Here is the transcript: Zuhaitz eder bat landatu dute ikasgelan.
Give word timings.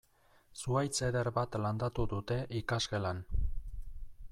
Zuhaitz 0.61 0.93
eder 1.07 1.29
bat 1.35 1.59
landatu 1.65 2.07
dute 2.15 2.39
ikasgelan. 2.63 3.23